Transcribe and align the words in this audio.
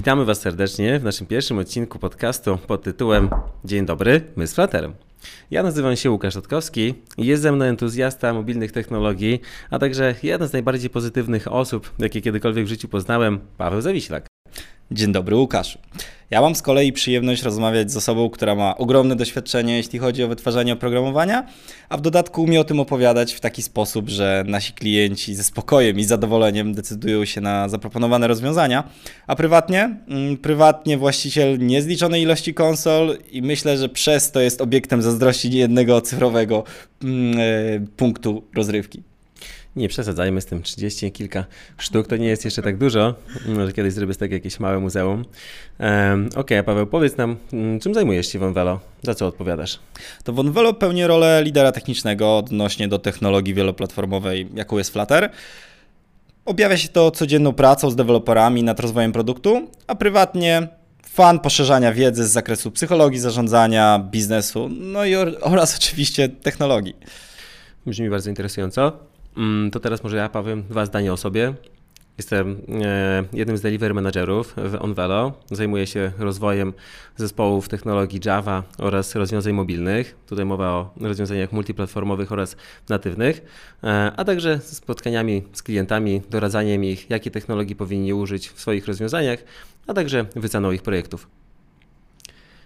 Witamy 0.00 0.24
Was 0.24 0.40
serdecznie 0.40 0.98
w 0.98 1.04
naszym 1.04 1.26
pierwszym 1.26 1.58
odcinku 1.58 1.98
podcastu 1.98 2.58
pod 2.66 2.82
tytułem 2.82 3.30
Dzień 3.64 3.86
dobry, 3.86 4.20
my 4.36 4.46
z 4.46 4.54
Flutterem. 4.54 4.94
Ja 5.50 5.62
nazywam 5.62 5.96
się 5.96 6.10
Łukasz 6.10 6.36
Otkowski 6.36 6.94
i 7.18 7.26
jest 7.26 7.42
ze 7.42 7.52
mną 7.52 7.64
entuzjasta 7.64 8.34
mobilnych 8.34 8.72
technologii, 8.72 9.40
a 9.70 9.78
także 9.78 10.14
jeden 10.22 10.48
z 10.48 10.52
najbardziej 10.52 10.90
pozytywnych 10.90 11.52
osób, 11.52 11.90
jakie 11.98 12.20
kiedykolwiek 12.20 12.64
w 12.64 12.68
życiu 12.68 12.88
poznałem, 12.88 13.40
Paweł 13.58 13.80
Zawiślak. 13.80 14.29
Dzień 14.92 15.12
dobry, 15.12 15.36
Łukasz. 15.36 15.78
Ja 16.30 16.40
mam 16.40 16.54
z 16.54 16.62
kolei 16.62 16.92
przyjemność 16.92 17.42
rozmawiać 17.42 17.92
z 17.92 17.96
osobą, 17.96 18.30
która 18.30 18.54
ma 18.54 18.76
ogromne 18.76 19.16
doświadczenie, 19.16 19.76
jeśli 19.76 19.98
chodzi 19.98 20.24
o 20.24 20.28
wytwarzanie 20.28 20.72
oprogramowania, 20.72 21.46
a 21.88 21.96
w 21.96 22.00
dodatku 22.00 22.42
umie 22.42 22.60
o 22.60 22.64
tym 22.64 22.80
opowiadać 22.80 23.32
w 23.32 23.40
taki 23.40 23.62
sposób, 23.62 24.08
że 24.08 24.44
nasi 24.46 24.72
klienci 24.72 25.34
ze 25.34 25.44
spokojem 25.44 25.98
i 25.98 26.04
zadowoleniem 26.04 26.74
decydują 26.74 27.24
się 27.24 27.40
na 27.40 27.68
zaproponowane 27.68 28.28
rozwiązania, 28.28 28.84
a 29.26 29.36
prywatnie, 29.36 29.96
mm, 30.08 30.36
prywatnie 30.36 30.98
właściciel 30.98 31.58
niezliczonej 31.58 32.22
ilości 32.22 32.54
konsol 32.54 33.18
i 33.30 33.42
myślę, 33.42 33.78
że 33.78 33.88
przez 33.88 34.32
to 34.32 34.40
jest 34.40 34.60
obiektem 34.60 35.02
zazdrości 35.02 35.50
niejednego 35.50 36.00
cyfrowego 36.00 36.64
mm, 37.02 37.38
e, 37.38 37.86
punktu 37.96 38.42
rozrywki. 38.54 39.09
Nie 39.76 39.88
przesadzajmy 39.88 40.40
z 40.40 40.46
tym 40.46 40.62
30 40.62 41.12
kilka 41.12 41.44
sztuk, 41.78 42.06
to 42.06 42.16
nie 42.16 42.28
jest 42.28 42.44
jeszcze 42.44 42.62
tak 42.62 42.78
dużo. 42.78 43.14
Może 43.48 43.72
kiedyś 43.72 43.92
zrobię 43.92 44.14
z 44.14 44.18
tego 44.18 44.34
jakieś 44.34 44.60
małe 44.60 44.78
muzeum. 44.78 45.24
Um, 45.80 46.26
Okej, 46.26 46.40
okay, 46.40 46.62
Paweł, 46.62 46.86
powiedz 46.86 47.16
nam, 47.16 47.36
mm, 47.52 47.80
czym 47.80 47.94
zajmujesz 47.94 48.32
się 48.32 48.38
w 48.38 48.42
Onvelo? 48.42 48.80
Za 49.02 49.14
co 49.14 49.26
odpowiadasz? 49.26 49.78
To 50.24 50.32
Onvelo 50.32 50.74
pełnię 50.74 51.06
rolę 51.06 51.42
lidera 51.44 51.72
technicznego 51.72 52.38
odnośnie 52.38 52.88
do 52.88 52.98
technologii 52.98 53.54
wieloplatformowej, 53.54 54.48
jaką 54.54 54.78
jest 54.78 54.92
Flutter. 54.92 55.30
Objawia 56.44 56.76
się 56.76 56.88
to 56.88 57.10
codzienną 57.10 57.52
pracą 57.52 57.90
z 57.90 57.96
deweloperami 57.96 58.62
nad 58.62 58.80
rozwojem 58.80 59.12
produktu, 59.12 59.68
a 59.86 59.94
prywatnie 59.94 60.68
fan 61.06 61.38
poszerzania 61.38 61.92
wiedzy 61.92 62.26
z 62.26 62.30
zakresu 62.30 62.70
psychologii, 62.70 63.20
zarządzania, 63.20 64.08
biznesu, 64.10 64.68
no 64.70 65.04
i 65.04 65.14
oraz 65.40 65.76
oczywiście 65.76 66.28
technologii. 66.28 66.96
Brzmi 67.86 68.10
bardzo 68.10 68.30
interesująco. 68.30 69.09
Mm, 69.36 69.70
to 69.70 69.80
teraz 69.80 70.02
może 70.04 70.16
ja 70.16 70.28
powiem 70.28 70.62
dwa 70.62 70.86
zdania 70.86 71.12
o 71.12 71.16
sobie. 71.16 71.54
Jestem 72.18 72.60
e, 72.82 73.24
jednym 73.32 73.56
z 73.56 73.60
delivery 73.60 73.94
managerów 73.94 74.54
w 74.56 74.74
Onvelo. 74.80 75.32
Zajmuję 75.50 75.86
się 75.86 76.12
rozwojem 76.18 76.72
zespołów 77.16 77.68
technologii 77.68 78.20
Java 78.24 78.62
oraz 78.78 79.14
rozwiązań 79.14 79.52
mobilnych. 79.52 80.16
Tutaj 80.26 80.44
mowa 80.44 80.68
o 80.68 80.90
rozwiązaniach 81.00 81.52
multiplatformowych 81.52 82.32
oraz 82.32 82.56
natywnych, 82.88 83.42
e, 83.84 84.12
a 84.16 84.24
także 84.24 84.58
spotkaniami 84.58 85.42
z 85.52 85.62
klientami, 85.62 86.22
doradzaniem 86.30 86.84
ich, 86.84 87.10
jakie 87.10 87.30
technologii 87.30 87.76
powinni 87.76 88.14
użyć 88.14 88.48
w 88.48 88.60
swoich 88.60 88.86
rozwiązaniach, 88.86 89.38
a 89.86 89.94
także 89.94 90.26
wyceną 90.36 90.72
ich 90.72 90.82
projektów. 90.82 91.28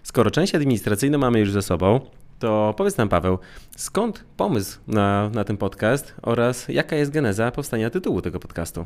Skoro 0.03 0.31
część 0.31 0.55
administracyjną 0.55 1.17
mamy 1.17 1.39
już 1.39 1.51
ze 1.51 1.61
sobą, 1.61 1.99
to 2.39 2.73
powiedz 2.77 2.97
nam, 2.97 3.09
Paweł, 3.09 3.39
skąd 3.77 4.23
pomysł 4.37 4.79
na, 4.87 5.29
na 5.29 5.43
ten 5.43 5.57
podcast 5.57 6.13
oraz 6.21 6.67
jaka 6.67 6.95
jest 6.95 7.11
geneza 7.11 7.51
powstania 7.51 7.89
tytułu 7.89 8.21
tego 8.21 8.39
podcastu? 8.39 8.85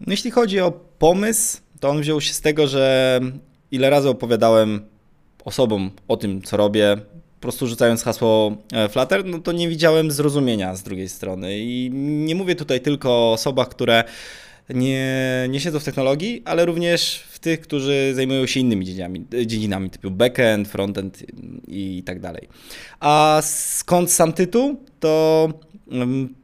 No, 0.00 0.06
jeśli 0.06 0.30
chodzi 0.30 0.60
o 0.60 0.70
pomysł, 0.98 1.60
to 1.80 1.88
on 1.88 2.00
wziął 2.00 2.20
się 2.20 2.34
z 2.34 2.40
tego, 2.40 2.66
że 2.66 3.20
ile 3.70 3.90
razy 3.90 4.08
opowiadałem 4.08 4.80
osobom 5.44 5.90
o 6.08 6.16
tym, 6.16 6.42
co 6.42 6.56
robię, 6.56 6.96
po 7.38 7.42
prostu 7.42 7.66
rzucając 7.66 8.02
hasło 8.02 8.56
e, 8.72 8.88
Flutter, 8.88 9.24
no 9.24 9.38
to 9.38 9.52
nie 9.52 9.68
widziałem 9.68 10.10
zrozumienia 10.10 10.74
z 10.74 10.82
drugiej 10.82 11.08
strony. 11.08 11.58
I 11.58 11.90
nie 11.94 12.34
mówię 12.34 12.54
tutaj 12.54 12.80
tylko 12.80 13.10
o 13.10 13.32
osobach, 13.32 13.68
które 13.68 14.04
nie, 14.70 15.46
nie 15.48 15.60
siedzą 15.60 15.78
w 15.78 15.84
technologii, 15.84 16.42
ale 16.44 16.64
również 16.66 17.24
w 17.30 17.38
tych, 17.38 17.60
którzy 17.60 18.12
zajmują 18.14 18.46
się 18.46 18.60
innymi 18.60 18.86
dziedzinami, 18.86 19.24
dziedzinami 19.46 19.90
typu 19.90 20.10
backend, 20.10 20.68
frontend 20.68 21.24
i 21.68 22.02
tak 22.06 22.20
dalej. 22.20 22.48
A 23.00 23.40
skąd 23.42 24.10
sam 24.10 24.32
tytuł? 24.32 24.80
To 25.00 25.48
um, 25.86 26.34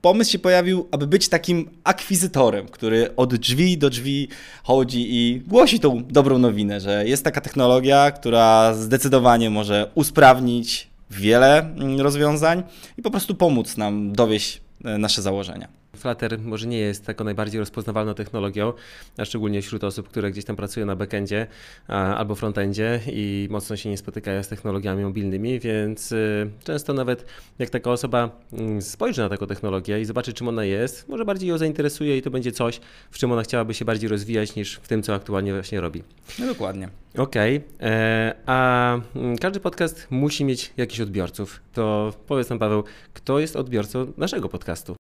pomysł 0.00 0.30
się 0.30 0.38
pojawił, 0.38 0.88
aby 0.90 1.06
być 1.06 1.28
takim 1.28 1.70
akwizytorem, 1.84 2.68
który 2.68 3.16
od 3.16 3.34
drzwi 3.34 3.78
do 3.78 3.90
drzwi 3.90 4.28
chodzi 4.62 5.06
i 5.08 5.40
głosi 5.40 5.80
tą 5.80 6.04
dobrą 6.04 6.38
nowinę, 6.38 6.80
że 6.80 7.08
jest 7.08 7.24
taka 7.24 7.40
technologia, 7.40 8.10
która 8.10 8.74
zdecydowanie 8.74 9.50
może 9.50 9.90
usprawnić 9.94 10.88
wiele 11.10 11.58
mm, 11.58 12.00
rozwiązań 12.00 12.62
i 12.96 13.02
po 13.02 13.10
prostu 13.10 13.34
pomóc 13.34 13.76
nam 13.76 14.12
dowieść 14.12 14.60
e, 14.84 14.98
nasze 14.98 15.22
założenia. 15.22 15.68
Flutter 15.98 16.38
może 16.38 16.66
nie 16.66 16.78
jest 16.78 17.06
taką 17.06 17.24
najbardziej 17.24 17.60
rozpoznawalną 17.60 18.14
technologią, 18.14 18.72
a 19.18 19.24
szczególnie 19.24 19.62
wśród 19.62 19.84
osób, 19.84 20.08
które 20.08 20.30
gdzieś 20.30 20.44
tam 20.44 20.56
pracują 20.56 20.86
na 20.86 20.96
backendzie 20.96 21.46
albo 21.88 22.34
frontendzie 22.34 23.00
i 23.06 23.48
mocno 23.50 23.76
się 23.76 23.90
nie 23.90 23.96
spotykają 23.98 24.42
z 24.42 24.48
technologiami 24.48 25.04
mobilnymi, 25.04 25.60
więc 25.60 26.12
y, 26.12 26.50
często 26.64 26.92
nawet 26.92 27.24
jak 27.58 27.70
taka 27.70 27.90
osoba 27.90 28.30
mm, 28.52 28.82
spojrzy 28.82 29.20
na 29.20 29.28
taką 29.28 29.46
technologię 29.46 30.00
i 30.00 30.04
zobaczy, 30.04 30.32
czym 30.32 30.48
ona 30.48 30.64
jest, 30.64 31.08
może 31.08 31.24
bardziej 31.24 31.48
ją 31.48 31.58
zainteresuje 31.58 32.16
i 32.16 32.22
to 32.22 32.30
będzie 32.30 32.52
coś, 32.52 32.80
w 33.10 33.18
czym 33.18 33.32
ona 33.32 33.42
chciałaby 33.42 33.74
się 33.74 33.84
bardziej 33.84 34.08
rozwijać 34.08 34.56
niż 34.56 34.74
w 34.74 34.88
tym, 34.88 35.02
co 35.02 35.14
aktualnie 35.14 35.52
właśnie 35.52 35.80
robi. 35.80 36.02
No 36.38 36.46
dokładnie. 36.46 36.88
Okej, 37.16 37.56
okay. 37.56 37.88
E, 37.88 38.34
a 38.46 39.00
mm, 39.16 39.38
każdy 39.38 39.60
podcast 39.60 40.06
musi 40.10 40.44
mieć 40.44 40.72
jakichś 40.76 41.00
odbiorców. 41.00 41.60
To 41.72 42.12
powiedz 42.26 42.50
nam, 42.50 42.58
Paweł, 42.58 42.84
kto 43.14 43.38
jest 43.38 43.56
odbiorcą 43.56 44.12
naszego 44.16 44.48
podcastu? 44.48 45.07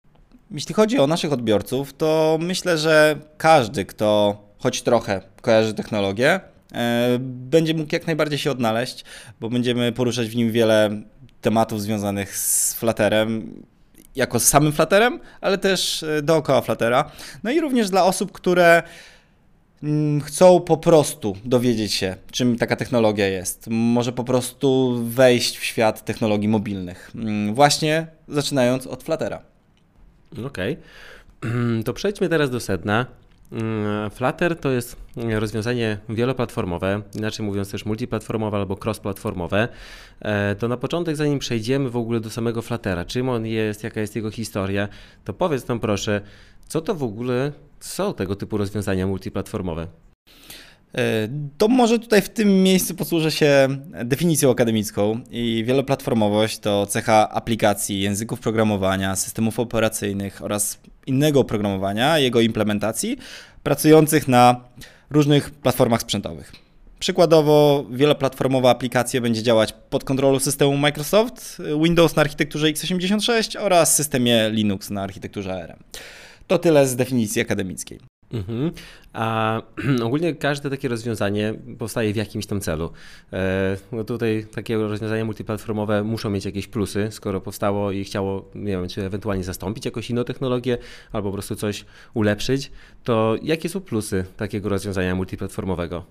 Jeśli 0.51 0.75
chodzi 0.75 1.00
o 1.00 1.07
naszych 1.07 1.34
odbiorców, 1.34 1.94
to 1.94 2.38
myślę, 2.41 2.78
że 2.78 3.16
każdy, 3.38 3.85
kto 3.85 4.38
choć 4.57 4.81
trochę 4.81 5.22
kojarzy 5.41 5.73
technologię, 5.73 6.39
e, 6.73 7.17
będzie 7.19 7.73
mógł 7.73 7.89
jak 7.94 8.07
najbardziej 8.07 8.39
się 8.39 8.51
odnaleźć, 8.51 9.06
bo 9.39 9.50
będziemy 9.50 9.91
poruszać 9.91 10.28
w 10.28 10.35
nim 10.35 10.51
wiele 10.51 11.01
tematów 11.41 11.81
związanych 11.81 12.38
z 12.38 12.73
Flutterem, 12.73 13.63
jako 14.16 14.39
z 14.39 14.44
samym 14.44 14.72
Flutterem, 14.72 15.19
ale 15.41 15.57
też 15.57 16.03
e, 16.03 16.22
dookoła 16.22 16.62
Fluttera. 16.62 17.12
No 17.44 17.51
i 17.51 17.62
również 17.62 17.89
dla 17.89 18.03
osób, 18.03 18.31
które 18.31 18.83
mm, 19.83 20.22
chcą 20.22 20.59
po 20.59 20.78
prostu 20.78 21.35
dowiedzieć 21.45 21.94
się, 21.94 22.16
czym 22.31 22.57
taka 22.57 22.75
technologia 22.75 23.28
jest. 23.28 23.68
Może 23.69 24.12
po 24.12 24.23
prostu 24.23 25.00
wejść 25.03 25.57
w 25.57 25.63
świat 25.63 26.06
technologii 26.06 26.47
mobilnych. 26.47 27.12
Mm, 27.16 27.56
właśnie 27.56 28.07
zaczynając 28.28 28.88
od 28.88 29.03
Fluttera. 29.03 29.50
Okej. 30.31 30.78
Okay. 31.42 31.84
To 31.86 31.94
przejdźmy 31.94 32.30
teraz 32.30 32.50
do 32.50 32.59
sedna. 32.59 33.06
Mm, 33.52 34.09
Flutter 34.12 34.59
to 34.59 34.72
jest 34.72 34.96
rozwiązanie 35.40 35.97
wieloplatformowe, 36.09 37.02
inaczej 37.16 37.46
mówiąc 37.46 37.72
też 37.72 37.86
multiplatformowe 37.86 38.58
albo 38.58 38.78
crossplatformowe. 38.78 39.68
E, 40.19 40.56
to 40.56 40.68
na 40.68 40.78
początek, 40.78 41.16
zanim 41.16 41.40
przejdziemy 41.40 41.90
w 41.90 41.97
ogóle 41.97 42.19
do 42.19 42.30
samego 42.30 42.62
Fluttera, 42.62 43.06
czym 43.06 43.30
on 43.30 43.46
jest, 43.46 43.84
jaka 43.84 44.02
jest 44.02 44.16
jego 44.16 44.31
historia, 44.31 44.88
to 45.24 45.34
powiedz 45.34 45.68
nam 45.68 45.80
proszę, 45.80 46.22
co 46.68 46.81
to 46.81 46.96
w 46.96 47.03
ogóle 47.03 47.52
są 47.80 48.13
tego 48.13 48.36
typu 48.36 48.58
rozwiązania 48.58 49.08
multiplatformowe? 49.08 49.88
E, 50.96 51.28
to 51.57 51.68
może 51.68 52.00
tutaj 52.00 52.22
w 52.22 52.29
tym 52.29 52.63
miejscu 52.63 52.96
posłużę 52.96 53.31
się 53.31 53.68
definicją 54.06 54.52
akademicką 54.52 55.19
i 55.31 55.63
wieloplatformowość 55.68 56.59
to 56.59 56.85
cecha 56.85 57.29
aplikacji, 57.29 58.02
języków 58.02 58.40
programowania, 58.40 59.16
systemów 59.16 59.59
operacyjnych 59.59 60.44
oraz 60.44 60.80
innego 61.07 61.40
oprogramowania, 61.40 62.19
jego 62.19 62.41
implementacji, 62.41 63.18
pracujących 63.63 64.28
na 64.28 64.63
różnych 65.09 65.51
platformach 65.51 66.01
sprzętowych. 66.01 66.51
Przykładowo 67.00 67.85
wieloplatformowa 67.91 68.69
aplikacja 68.69 69.22
będzie 69.22 69.44
działać 69.44 69.74
pod 69.90 70.03
kontrolą 70.03 70.40
systemu 70.40 70.78
Microsoft, 70.78 71.62
Windows 71.84 72.16
na 72.16 72.22
architekturze 72.22 72.68
x86 72.68 73.59
oraz 73.59 73.96
systemie 73.96 74.50
Linux 74.50 74.90
na 74.90 75.03
architekturze 75.03 75.63
ARM. 75.63 75.80
To 76.47 76.57
tyle 76.57 76.88
z 76.88 76.95
definicji 76.95 77.42
akademickiej. 77.42 78.11
Mhm. 78.33 78.72
A 79.13 79.62
ogólnie 80.06 80.36
każde 80.36 80.69
takie 80.69 80.88
rozwiązanie 80.88 81.54
powstaje 81.78 82.13
w 82.13 82.16
jakimś 82.16 82.45
tam 82.45 82.62
celu. 82.62 82.92
E, 83.33 83.78
no 83.92 84.04
tutaj 84.04 84.45
takie 84.56 84.78
rozwiązania 84.78 85.25
multiplatformowe 85.25 86.04
muszą 86.04 86.30
mieć 86.30 86.45
jakieś 86.45 86.68
plusy, 86.68 87.07
skoro 87.12 87.42
powstało 87.42 87.92
i 87.92 88.04
chciało, 88.04 88.50
nie 88.56 88.72
wiem, 88.72 88.88
czy 88.88 89.06
ewentualnie 89.06 89.44
zastąpić 89.44 89.86
jakąś 89.86 90.10
inną 90.10 90.24
technologię, 90.24 90.78
albo 91.12 91.30
po 91.30 91.33
prostu 91.33 91.56
coś 91.56 91.86
ulepszyć, 92.13 92.72
to 93.04 93.36
jakie 93.44 93.69
są 93.69 93.81
plusy 93.81 94.25
takiego 94.38 94.69
rozwiązania 94.69 95.16
multiplatformowego? 95.16 96.06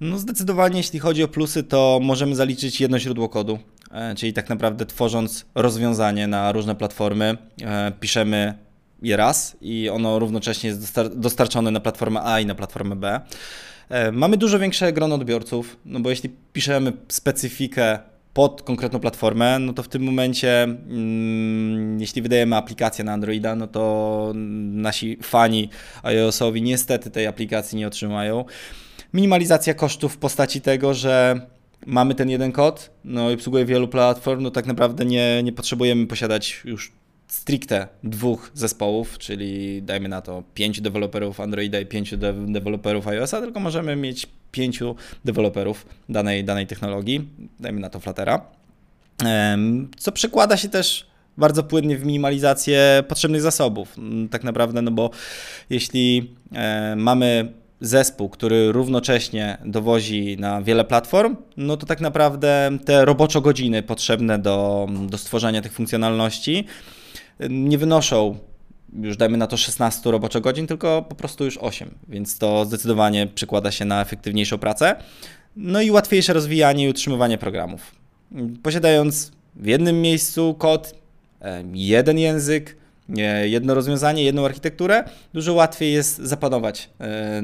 No 0.00 0.18
zdecydowanie, 0.18 0.76
jeśli 0.76 0.98
chodzi 0.98 1.22
o 1.22 1.28
plusy, 1.28 1.62
to 1.62 2.00
możemy 2.02 2.36
zaliczyć 2.36 2.80
jedno 2.80 2.98
źródło 2.98 3.28
kodu, 3.28 3.58
e, 3.90 4.14
czyli 4.14 4.32
tak 4.32 4.48
naprawdę 4.48 4.86
tworząc 4.86 5.46
rozwiązanie 5.54 6.26
na 6.26 6.52
różne 6.52 6.74
platformy, 6.74 7.36
e, 7.62 7.92
piszemy 8.00 8.65
je 9.02 9.16
raz 9.16 9.56
i 9.60 9.88
ono 9.88 10.18
równocześnie 10.18 10.70
jest 10.70 11.00
dostarczone 11.14 11.70
na 11.70 11.80
platformę 11.80 12.20
A 12.24 12.40
i 12.40 12.46
na 12.46 12.54
platformę 12.54 12.96
B. 12.96 13.20
E, 13.88 14.12
mamy 14.12 14.36
dużo 14.36 14.58
większe 14.58 14.92
grono 14.92 15.14
odbiorców, 15.14 15.76
no 15.84 16.00
bo 16.00 16.10
jeśli 16.10 16.30
piszemy 16.52 16.92
specyfikę 17.08 17.98
pod 18.34 18.62
konkretną 18.62 19.00
platformę, 19.00 19.58
no 19.58 19.72
to 19.72 19.82
w 19.82 19.88
tym 19.88 20.02
momencie, 20.02 20.62
mm, 20.62 22.00
jeśli 22.00 22.22
wydajemy 22.22 22.56
aplikację 22.56 23.04
na 23.04 23.12
Androida, 23.12 23.54
no 23.54 23.66
to 23.66 24.32
nasi 24.34 25.18
fani 25.22 25.70
iOS-owi 26.02 26.62
niestety 26.62 27.10
tej 27.10 27.26
aplikacji 27.26 27.78
nie 27.78 27.86
otrzymają. 27.86 28.44
Minimalizacja 29.14 29.74
kosztów 29.74 30.14
w 30.14 30.18
postaci 30.18 30.60
tego, 30.60 30.94
że 30.94 31.40
mamy 31.86 32.14
ten 32.14 32.30
jeden 32.30 32.52
kod, 32.52 32.90
no 33.04 33.30
i 33.30 33.34
obsługuje 33.34 33.64
wielu 33.64 33.88
platform, 33.88 34.42
no 34.42 34.50
tak 34.50 34.66
naprawdę 34.66 35.04
nie, 35.04 35.42
nie 35.42 35.52
potrzebujemy 35.52 36.06
posiadać 36.06 36.60
już 36.64 36.92
stricte 37.28 37.88
dwóch 38.02 38.50
zespołów, 38.54 39.18
czyli 39.18 39.82
dajmy 39.82 40.08
na 40.08 40.20
to 40.22 40.42
pięciu 40.54 40.82
deweloperów 40.82 41.40
Androida 41.40 41.80
i 41.80 41.86
pięciu 41.86 42.16
de 42.16 42.32
deweloperów 42.32 43.08
iOS-a, 43.08 43.40
tylko 43.40 43.60
możemy 43.60 43.96
mieć 43.96 44.26
pięciu 44.52 44.96
deweloperów 45.24 45.86
danej, 46.08 46.44
danej 46.44 46.66
technologii, 46.66 47.28
dajmy 47.60 47.80
na 47.80 47.90
to 47.90 48.00
Fluttera, 48.00 48.40
co 49.96 50.12
przekłada 50.12 50.56
się 50.56 50.68
też 50.68 51.06
bardzo 51.36 51.62
płynnie 51.62 51.96
w 51.96 52.04
minimalizację 52.04 53.04
potrzebnych 53.08 53.42
zasobów. 53.42 53.98
Mm, 53.98 54.28
tak 54.28 54.44
naprawdę, 54.44 54.82
no 54.82 54.90
bo 54.90 55.10
jeśli 55.70 56.34
e, 56.52 56.96
mamy 56.96 57.52
zespół, 57.80 58.28
który 58.28 58.72
równocześnie 58.72 59.58
dowozi 59.64 60.36
na 60.40 60.62
wiele 60.62 60.84
platform, 60.84 61.36
no 61.56 61.76
to 61.76 61.86
tak 61.86 62.00
naprawdę 62.00 62.78
te 62.84 63.04
roboczo 63.04 63.40
godziny 63.40 63.82
potrzebne 63.82 64.38
do, 64.38 64.88
do 65.08 65.18
stworzenia 65.18 65.62
tych 65.62 65.72
funkcjonalności 65.72 66.64
nie 67.50 67.78
wynoszą 67.78 68.38
już 69.02 69.16
dajmy 69.16 69.36
na 69.36 69.46
to 69.46 69.56
16 69.56 70.10
roboczo 70.10 70.40
godzin, 70.40 70.66
tylko 70.66 71.02
po 71.02 71.14
prostu 71.14 71.44
już 71.44 71.58
8, 71.58 71.94
więc 72.08 72.38
to 72.38 72.64
zdecydowanie 72.64 73.26
przekłada 73.26 73.70
się 73.70 73.84
na 73.84 74.00
efektywniejszą 74.00 74.58
pracę. 74.58 74.96
No 75.56 75.80
i 75.80 75.90
łatwiejsze 75.90 76.32
rozwijanie 76.32 76.84
i 76.84 76.88
utrzymywanie 76.88 77.38
programów. 77.38 77.80
Posiadając 78.62 79.32
w 79.56 79.66
jednym 79.66 80.00
miejscu 80.00 80.54
kod, 80.54 80.94
jeden 81.72 82.18
język, 82.18 82.76
jedno 83.44 83.74
rozwiązanie, 83.74 84.22
jedną 84.24 84.44
architekturę, 84.44 85.04
dużo 85.34 85.54
łatwiej 85.54 85.92
jest 85.92 86.16
zapanować 86.16 86.90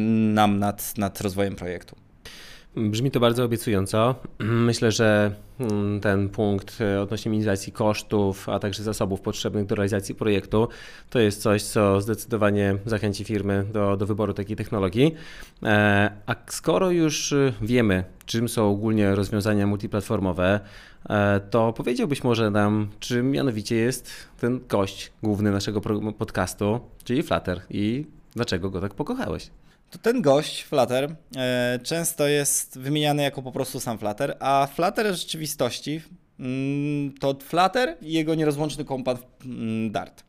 nam 0.08 0.58
nad, 0.58 0.98
nad 0.98 1.20
rozwojem 1.20 1.56
projektu. 1.56 1.96
Brzmi 2.76 3.10
to 3.10 3.20
bardzo 3.20 3.44
obiecująco. 3.44 4.14
Myślę, 4.68 4.92
że 4.92 5.34
mm, 5.60 6.00
ten 6.00 6.28
punkt 6.28 6.80
e, 6.80 7.00
odnośnie 7.00 7.30
minimizacji 7.30 7.72
kosztów, 7.72 8.48
a 8.48 8.58
także 8.58 8.82
zasobów 8.82 9.20
potrzebnych 9.20 9.66
do 9.66 9.74
realizacji 9.74 10.14
projektu, 10.14 10.68
to 11.10 11.18
jest 11.18 11.42
coś, 11.42 11.62
co 11.62 12.00
zdecydowanie 12.00 12.76
zachęci 12.86 13.24
firmy 13.24 13.64
do, 13.72 13.96
do 13.96 14.06
wyboru 14.06 14.34
takiej 14.34 14.56
technologii. 14.56 15.14
E, 15.62 16.10
a 16.26 16.34
skoro 16.46 16.90
już 16.90 17.32
e, 17.32 17.52
wiemy, 17.62 18.04
czym 18.26 18.48
są 18.48 18.70
ogólnie 18.70 19.14
rozwiązania 19.14 19.66
multiplatformowe, 19.66 20.60
to 21.50 21.72
powiedziałbyś 21.72 22.24
może 22.24 22.50
nam, 22.50 22.88
czym 23.00 23.30
mianowicie 23.30 23.76
jest 23.76 24.10
ten 24.40 24.60
gość 24.68 25.12
główny 25.22 25.50
naszego 25.50 25.80
podcastu, 26.18 26.80
czyli 27.04 27.22
Flutter 27.22 27.60
i 27.70 28.06
dlaczego 28.34 28.70
go 28.70 28.80
tak 28.80 28.94
pokochałeś? 28.94 29.50
To 29.92 29.98
ten 29.98 30.22
gość, 30.22 30.62
Flutter, 30.62 31.16
e, 31.36 31.78
często 31.82 32.28
jest 32.28 32.78
wymieniany 32.78 33.22
jako 33.22 33.42
po 33.42 33.52
prostu 33.52 33.80
sam 33.80 33.98
Flutter, 33.98 34.36
a 34.40 34.68
Flutter 34.74 35.12
w 35.12 35.16
rzeczywistości 35.16 36.00
mm, 36.40 37.12
to 37.12 37.36
Flutter 37.44 37.96
i 38.00 38.12
jego 38.12 38.34
nierozłączny 38.34 38.84
kompat 38.84 39.18
mm, 39.44 39.90
Dart. 39.90 40.24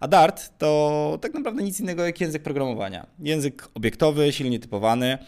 A 0.00 0.08
Dart 0.08 0.58
to 0.58 1.18
tak 1.22 1.34
naprawdę 1.34 1.62
nic 1.62 1.80
innego 1.80 2.06
jak 2.06 2.20
język 2.20 2.42
programowania. 2.42 3.06
Język 3.18 3.68
obiektowy, 3.74 4.32
silnie 4.32 4.58
typowany. 4.58 5.18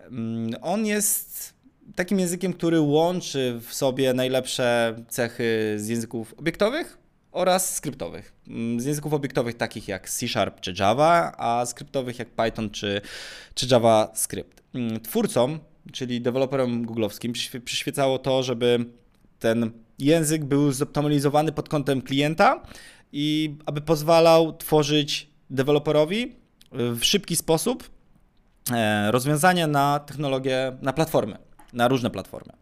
Mm, 0.00 0.50
on 0.62 0.86
jest 0.86 1.54
takim 1.94 2.20
językiem, 2.20 2.52
który 2.52 2.80
łączy 2.80 3.60
w 3.66 3.74
sobie 3.74 4.14
najlepsze 4.14 4.96
cechy 5.08 5.74
z 5.76 5.88
języków 5.88 6.34
obiektowych 6.38 7.01
oraz 7.32 7.74
skryptowych. 7.74 8.32
Mm, 8.48 8.80
z 8.80 8.84
języków 8.84 9.12
obiektowych 9.12 9.56
takich 9.56 9.88
jak 9.88 10.10
C 10.10 10.28
Sharp 10.28 10.60
czy 10.60 10.74
Java, 10.78 11.32
a 11.38 11.66
skryptowych 11.66 12.18
jak 12.18 12.30
Python 12.30 12.70
czy, 12.70 13.00
czy 13.54 13.66
JavaScript. 13.70 14.62
Mm, 14.74 15.00
twórcom, 15.00 15.58
czyli 15.92 16.20
deweloperom 16.20 16.86
googlowskim, 16.86 17.32
przyświecało 17.64 18.18
to, 18.18 18.42
żeby 18.42 18.84
ten 19.38 19.70
język 19.98 20.44
był 20.44 20.72
zoptymalizowany 20.72 21.52
pod 21.52 21.68
kątem 21.68 22.02
klienta 22.02 22.62
i 23.12 23.56
aby 23.66 23.80
pozwalał 23.80 24.56
tworzyć 24.56 25.30
deweloperowi 25.50 26.36
w 26.72 27.00
szybki 27.02 27.36
sposób 27.36 27.90
e, 28.72 29.10
rozwiązania 29.10 29.66
na 29.66 29.98
technologię, 29.98 30.76
na 30.82 30.92
platformy, 30.92 31.38
na 31.72 31.88
różne 31.88 32.10
platformy. 32.10 32.52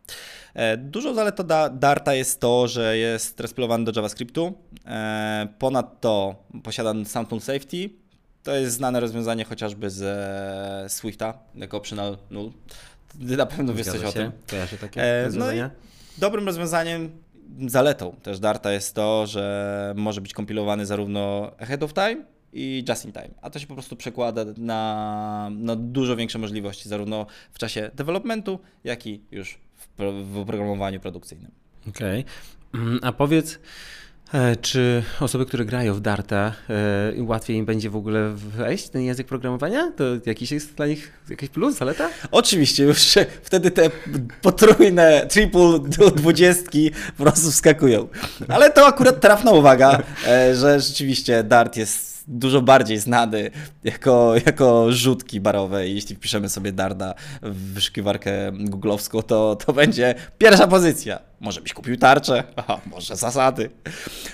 E, 0.55 0.77
dużą 0.77 1.15
zaletą 1.15 1.45
Darta 1.73 2.15
jest 2.15 2.41
to, 2.41 2.69
że 2.69 2.99
jest 2.99 3.37
transpilowany 3.37 3.85
do 3.85 3.93
JavaScriptu. 3.97 4.53
E, 4.87 5.49
ponadto 5.59 6.35
posiada 6.63 6.95
Sound 7.05 7.45
Safety. 7.45 7.91
To 8.43 8.55
jest 8.55 8.77
znane 8.77 9.01
rozwiązanie 9.01 9.45
chociażby 9.45 9.91
ze 9.91 10.87
Swifta, 10.89 11.39
jako 11.55 11.77
optional 11.77 12.19
null. 12.31 12.53
Ty 13.29 13.37
na 13.37 13.47
pewno 13.47 13.75
wiesz 13.75 13.87
coś 13.87 14.05
o 14.05 14.13
tym. 14.13 14.33
Kojarzę 14.51 14.79
takie 14.79 15.03
e, 15.03 15.25
rozwiązania. 15.25 15.65
No 15.65 15.91
dobrym 16.19 16.47
rozwiązaniem, 16.47 17.11
zaletą 17.67 18.17
też 18.23 18.41
Darta 18.41 18.73
jest 18.73 18.95
to, 18.95 19.27
że 19.27 19.95
może 19.97 20.21
być 20.21 20.35
kompilowany 20.35 20.87
zarówno 20.87 21.51
ahead 21.59 21.83
of 21.83 21.95
time, 21.95 22.17
i 22.53 22.85
just 22.89 23.05
in 23.05 23.13
time. 23.13 23.31
A 23.43 23.51
to 23.51 23.59
się 23.59 23.67
po 23.67 23.75
prostu 23.75 23.97
przekłada 23.97 24.45
na, 24.57 25.51
na 25.53 25.77
dużo 25.77 26.17
większe 26.17 26.39
możliwości, 26.39 26.89
zarówno 26.89 27.27
w 27.53 27.59
czasie 27.59 27.91
developmentu, 27.95 28.59
jak 28.85 29.07
i 29.07 29.21
już 29.31 29.59
w 29.99 30.39
oprogramowaniu 30.39 31.01
produkcyjnym. 31.01 31.51
Okej. 31.89 32.21
Okay. 32.21 32.83
Mm, 32.83 32.99
a 33.03 33.13
powiedz, 33.13 33.59
e, 34.35 34.57
czy 34.57 35.03
osoby, 35.21 35.47
które 35.47 35.65
grają 35.65 35.95
w 35.95 36.01
Darta, 36.01 36.55
e, 37.19 37.23
łatwiej 37.23 37.57
im 37.57 37.65
będzie 37.65 37.91
w 37.91 37.97
ogóle 37.97 38.31
wejść 38.35 38.89
ten 38.89 39.03
język 39.03 39.27
programowania? 39.27 39.93
To 39.97 40.05
jakiś 40.27 40.53
jest 40.53 40.75
dla 40.75 40.87
nich 40.87 41.13
jakiś 41.31 41.49
plus, 41.49 41.77
zaleta? 41.77 42.09
Oczywiście, 42.31 42.85
już 42.85 43.15
wtedy 43.43 43.71
te 43.71 43.91
potrójne 44.43 45.27
triple 45.27 45.79
do 45.99 46.11
dwudziestki 46.11 46.91
po 47.17 47.23
prostu 47.23 47.51
wskakują. 47.51 48.09
Ale 48.49 48.71
to 48.71 48.87
akurat 48.87 49.21
trafna 49.21 49.53
uwaga, 49.53 50.03
e, 50.27 50.55
że 50.55 50.81
rzeczywiście 50.81 51.43
Dart 51.43 51.77
jest 51.77 52.11
dużo 52.31 52.63
bardziej 52.63 52.99
znany 52.99 53.51
jako, 53.85 54.35
jako 54.47 54.93
rzutki 54.93 55.41
barowe. 55.41 55.89
jeśli 55.89 56.17
wpiszemy 56.17 56.49
sobie 56.49 56.73
Darda 56.73 57.15
w 57.43 57.73
wyszukiwarkę 57.73 58.53
googlowską, 58.53 59.23
to, 59.23 59.57
to 59.57 59.73
będzie 59.73 60.15
pierwsza 60.39 60.67
pozycja. 60.67 61.30
Może 61.41 61.61
byś 61.61 61.73
kupił 61.73 61.97
tarczę, 61.97 62.45
Aha, 62.57 62.81
może 62.87 63.17
zasady. 63.17 63.71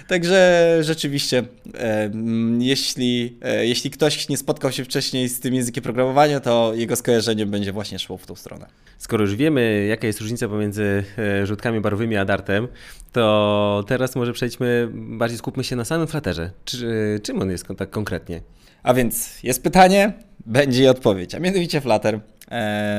Także 0.08 0.78
rzeczywiście, 0.80 1.44
e, 1.78 2.10
jeśli, 2.58 3.38
e, 3.42 3.66
jeśli 3.66 3.90
ktoś 3.90 4.28
nie 4.28 4.36
spotkał 4.36 4.72
się 4.72 4.84
wcześniej 4.84 5.28
z 5.28 5.40
tym 5.40 5.54
językiem 5.54 5.84
programowania, 5.84 6.40
to 6.40 6.72
jego 6.74 6.96
skojarzenie 6.96 7.46
będzie 7.46 7.72
właśnie 7.72 7.98
szło 7.98 8.16
w 8.16 8.26
tą 8.26 8.34
stronę. 8.34 8.66
Skoro 8.98 9.22
już 9.22 9.36
wiemy, 9.36 9.86
jaka 9.88 10.06
jest 10.06 10.20
różnica 10.20 10.48
pomiędzy 10.48 11.04
e, 11.18 11.46
rzutkami 11.46 11.80
barowymi 11.80 12.16
a 12.16 12.24
dartem, 12.24 12.68
to 13.12 13.84
teraz 13.86 14.16
może 14.16 14.32
przejdźmy, 14.32 14.88
bardziej 14.92 15.38
skupmy 15.38 15.64
się 15.64 15.76
na 15.76 15.84
samym 15.84 16.06
flaterze. 16.06 16.50
Czy, 16.64 17.20
czym 17.22 17.42
on 17.42 17.50
jest 17.50 17.66
tak 17.78 17.90
konkretnie? 17.90 18.40
A 18.82 18.94
więc 18.94 19.42
jest 19.42 19.62
pytanie, 19.62 20.12
będzie 20.46 20.82
i 20.82 20.88
odpowiedź. 20.88 21.34
A 21.34 21.38
mianowicie 21.38 21.80
Flutter 21.80 22.14
e, 22.14 22.20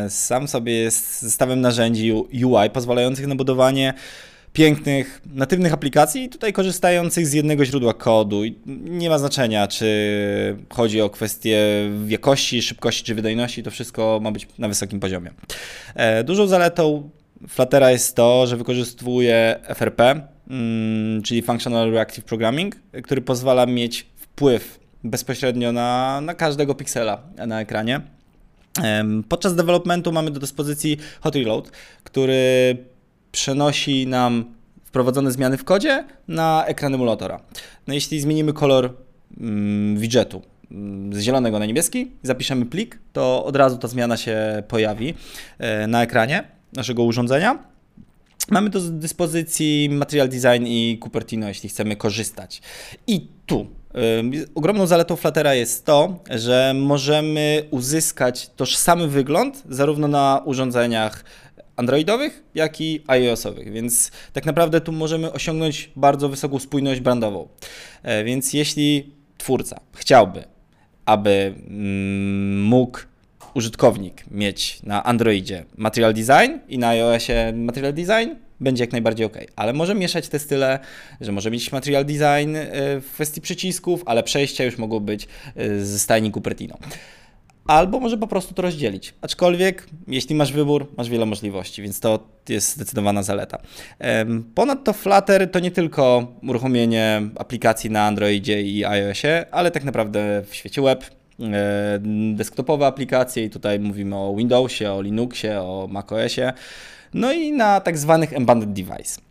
sam 0.09 0.47
sobie 0.47 0.73
jest 0.73 1.21
zestawem 1.21 1.61
narzędzi 1.61 2.13
UI 2.43 2.69
pozwalających 2.73 3.27
na 3.27 3.35
budowanie 3.35 3.93
pięknych, 4.53 5.21
natywnych 5.33 5.73
aplikacji, 5.73 6.29
tutaj 6.29 6.53
korzystających 6.53 7.27
z 7.27 7.33
jednego 7.33 7.65
źródła 7.65 7.93
kodu. 7.93 8.45
I 8.45 8.55
nie 8.83 9.09
ma 9.09 9.17
znaczenia, 9.17 9.67
czy 9.67 9.87
chodzi 10.69 11.01
o 11.01 11.09
kwestie 11.09 11.59
jakości, 12.07 12.61
szybkości 12.61 13.03
czy 13.03 13.15
wydajności, 13.15 13.63
to 13.63 13.71
wszystko 13.71 14.19
ma 14.21 14.31
być 14.31 14.47
na 14.57 14.67
wysokim 14.67 14.99
poziomie. 14.99 15.31
E, 15.95 16.23
dużą 16.23 16.47
zaletą 16.47 17.09
Fluttera 17.47 17.91
jest 17.91 18.15
to, 18.15 18.47
że 18.47 18.57
wykorzystuje 18.57 19.59
FRP, 19.75 20.27
mm, 20.49 21.21
czyli 21.21 21.41
Functional 21.41 21.91
Reactive 21.91 22.25
Programming, 22.25 22.75
który 23.03 23.21
pozwala 23.21 23.65
mieć 23.65 24.05
wpływ 24.15 24.79
bezpośrednio 25.03 25.71
na, 25.71 26.21
na 26.21 26.33
każdego 26.33 26.75
piksela 26.75 27.23
na 27.47 27.61
ekranie. 27.61 28.01
Podczas 29.29 29.55
developmentu 29.55 30.11
mamy 30.11 30.31
do 30.31 30.39
dyspozycji 30.39 30.97
Hot 31.21 31.35
Reload, 31.35 31.71
który 32.03 32.77
przenosi 33.31 34.07
nam 34.07 34.45
wprowadzone 34.85 35.31
zmiany 35.31 35.57
w 35.57 35.63
kodzie 35.63 36.05
na 36.27 36.65
ekran 36.65 36.93
emulatora. 36.93 37.39
No 37.87 37.93
jeśli 37.93 38.21
zmienimy 38.21 38.53
kolor 38.53 38.93
mm, 39.37 39.97
widgetu 39.97 40.41
mm, 40.71 41.13
z 41.13 41.19
zielonego 41.19 41.59
na 41.59 41.65
niebieski, 41.65 42.11
zapiszemy 42.23 42.65
plik, 42.65 42.99
to 43.13 43.45
od 43.45 43.55
razu 43.55 43.77
ta 43.77 43.87
zmiana 43.87 44.17
się 44.17 44.63
pojawi 44.67 45.13
e, 45.59 45.87
na 45.87 46.03
ekranie 46.03 46.43
naszego 46.73 47.03
urządzenia. 47.03 47.59
Mamy 48.49 48.69
do 48.69 48.79
dyspozycji 48.79 49.89
Material 49.91 50.29
Design 50.29 50.65
i 50.65 50.99
Cupertino, 51.03 51.47
jeśli 51.47 51.69
chcemy 51.69 51.95
korzystać. 51.95 52.61
I 53.07 53.27
tu 53.45 53.67
Ogromną 54.55 54.87
zaletą 54.87 55.15
Fluttera 55.15 55.53
jest 55.53 55.85
to, 55.85 56.19
że 56.29 56.73
możemy 56.75 57.67
uzyskać 57.71 58.49
tożsamy 58.55 59.07
wygląd 59.07 59.63
zarówno 59.69 60.07
na 60.07 60.41
urządzeniach 60.45 61.23
Androidowych, 61.75 62.43
jak 62.55 62.81
i 62.81 63.03
iOSowych, 63.07 63.71
więc 63.71 64.11
tak 64.33 64.45
naprawdę 64.45 64.81
tu 64.81 64.91
możemy 64.91 65.33
osiągnąć 65.33 65.91
bardzo 65.95 66.29
wysoką 66.29 66.59
spójność 66.59 67.01
brandową. 67.01 67.47
E, 68.03 68.23
więc 68.23 68.53
jeśli 68.53 69.11
twórca 69.37 69.79
chciałby, 69.93 70.43
aby 71.05 71.53
mm, 71.67 72.63
mógł 72.63 72.99
użytkownik 73.53 74.25
mieć 74.31 74.83
na 74.83 75.03
Androidzie 75.03 75.65
Material 75.77 76.13
Design 76.13 76.59
i 76.67 76.77
na 76.77 76.87
iOSie 76.87 77.53
Material 77.55 77.93
Design, 77.93 78.46
będzie 78.59 78.83
jak 78.83 78.91
najbardziej 78.91 79.25
ok. 79.25 79.37
Ale 79.55 79.73
może 79.73 79.95
mieszać 79.95 80.27
te 80.27 80.39
style, 80.39 80.79
że 81.21 81.31
może 81.31 81.51
mieć 81.51 81.71
Material 81.71 82.05
Design 82.05 82.55
e, 82.55 83.01
w 83.01 83.09
kwestii 83.13 83.41
przycisków, 83.41 84.03
ale 84.05 84.23
przejścia 84.23 84.63
już 84.63 84.77
mogą 84.77 84.99
być 84.99 85.27
e, 85.55 85.79
z 85.79 86.01
stajni 86.01 86.31
Cupertino. 86.31 86.77
Albo 87.67 87.99
może 87.99 88.17
po 88.17 88.27
prostu 88.27 88.53
to 88.53 88.61
rozdzielić. 88.61 89.13
Aczkolwiek, 89.21 89.87
jeśli 90.07 90.35
masz 90.35 90.51
wybór, 90.51 90.87
masz 90.97 91.09
wiele 91.09 91.25
możliwości, 91.25 91.81
więc 91.81 91.99
to 91.99 92.19
jest 92.49 92.75
zdecydowana 92.75 93.23
zaleta. 93.23 93.57
Ponadto 94.55 94.93
Flutter 94.93 95.51
to 95.51 95.59
nie 95.59 95.71
tylko 95.71 96.27
uruchomienie 96.47 97.21
aplikacji 97.35 97.89
na 97.89 98.05
Androidzie 98.05 98.61
i 98.61 98.85
iOSie, 98.85 99.45
ale 99.51 99.71
tak 99.71 99.83
naprawdę 99.83 100.43
w 100.49 100.55
świecie 100.55 100.81
web, 100.81 101.05
e, 101.39 101.99
desktopowe 102.35 102.85
aplikacje 102.85 103.43
i 103.43 103.49
tutaj 103.49 103.79
mówimy 103.79 104.15
o 104.15 104.35
Windowsie, 104.35 104.91
o 104.91 105.01
Linuxie, 105.01 105.61
o 105.61 105.87
macOSie, 105.91 106.53
no 107.13 107.33
i 107.33 107.51
na 107.51 107.81
tak 107.81 107.97
zwanych 107.97 108.33
embedded 108.33 108.73
device. 108.73 109.21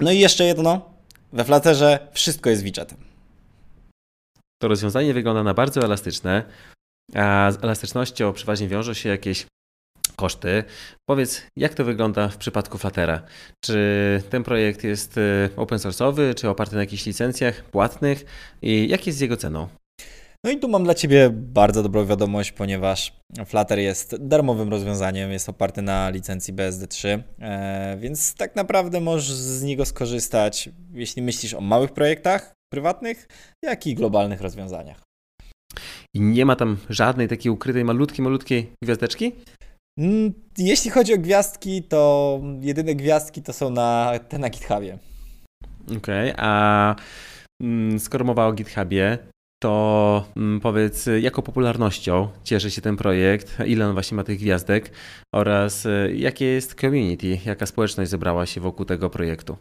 No 0.00 0.10
i 0.10 0.18
jeszcze 0.18 0.44
jedno, 0.44 0.90
we 1.32 1.44
Flutterze 1.44 2.08
wszystko 2.12 2.50
jest 2.50 2.62
widgetem. 2.62 2.98
To 4.62 4.68
rozwiązanie 4.68 5.14
wygląda 5.14 5.42
na 5.42 5.54
bardzo 5.54 5.80
elastyczne, 5.80 6.44
a 7.14 7.50
z 7.52 7.64
elastycznością 7.64 8.32
przeważnie 8.32 8.68
wiążą 8.68 8.94
się 8.94 9.08
jakieś 9.08 9.46
koszty. 10.16 10.64
Powiedz, 11.08 11.42
jak 11.56 11.74
to 11.74 11.84
wygląda 11.84 12.28
w 12.28 12.36
przypadku 12.36 12.78
Fluttera? 12.78 13.22
Czy 13.64 13.78
ten 14.30 14.42
projekt 14.42 14.84
jest 14.84 15.18
y, 15.18 15.50
open 15.56 15.78
source'owy, 15.78 16.34
czy 16.34 16.48
oparty 16.48 16.74
na 16.74 16.80
jakichś 16.80 17.06
licencjach 17.06 17.64
płatnych 17.64 18.24
i 18.62 18.88
jak 18.88 19.06
jest 19.06 19.18
z 19.18 19.20
jego 19.20 19.36
ceną? 19.36 19.68
No 20.44 20.50
i 20.50 20.58
tu 20.58 20.68
mam 20.68 20.84
dla 20.84 20.94
Ciebie 20.94 21.30
bardzo 21.32 21.82
dobrą 21.82 22.06
wiadomość, 22.06 22.52
ponieważ 22.52 23.12
Flutter 23.46 23.78
jest 23.78 24.16
darmowym 24.16 24.68
rozwiązaniem, 24.68 25.32
jest 25.32 25.48
oparty 25.48 25.82
na 25.82 26.10
licencji 26.10 26.54
BSD3, 26.54 27.22
e, 27.38 27.96
więc 28.00 28.34
tak 28.34 28.56
naprawdę 28.56 29.00
możesz 29.00 29.32
z 29.32 29.62
niego 29.62 29.86
skorzystać, 29.86 30.70
jeśli 30.92 31.22
myślisz 31.22 31.54
o 31.54 31.60
małych 31.60 31.92
projektach 31.92 32.52
prywatnych, 32.72 33.28
jak 33.64 33.86
i 33.86 33.94
globalnych 33.94 34.40
rozwiązaniach. 34.40 35.02
I 36.14 36.20
nie 36.20 36.46
ma 36.46 36.56
tam 36.56 36.76
żadnej 36.88 37.28
takiej 37.28 37.52
ukrytej, 37.52 37.84
malutkiej, 37.84 38.24
malutkiej 38.24 38.72
gwiazdeczki? 38.84 39.32
Mm, 39.98 40.32
jeśli 40.58 40.90
chodzi 40.90 41.14
o 41.14 41.18
gwiazdki, 41.18 41.82
to 41.82 42.40
jedyne 42.60 42.94
gwiazdki 42.94 43.42
to 43.42 43.52
są 43.52 43.70
na, 43.70 44.12
te 44.28 44.38
na 44.38 44.50
GitHubie. 44.50 44.98
Okej, 45.84 46.32
okay, 46.32 46.34
a 46.36 46.96
mm, 47.62 48.00
skoro 48.00 48.24
mowa 48.24 48.46
o 48.46 48.52
GitHubie, 48.52 49.18
to 49.62 50.24
mm, 50.36 50.60
powiedz, 50.60 51.08
jaką 51.20 51.42
popularnością 51.42 52.28
cieszy 52.44 52.70
się 52.70 52.82
ten 52.82 52.96
projekt, 52.96 53.56
ile 53.66 53.86
on 53.86 53.92
właśnie 53.92 54.16
ma 54.16 54.24
tych 54.24 54.38
gwiazdek 54.38 54.90
oraz 55.34 55.86
y, 55.86 56.14
jakie 56.16 56.44
jest 56.44 56.74
community, 56.74 57.38
jaka 57.46 57.66
społeczność 57.66 58.10
zebrała 58.10 58.46
się 58.46 58.60
wokół 58.60 58.86
tego 58.86 59.10
projektu? 59.10 59.56